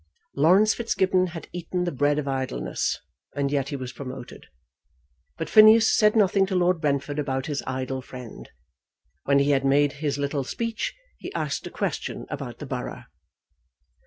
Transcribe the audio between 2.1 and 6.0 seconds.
of idleness, and yet he was promoted. But Phineas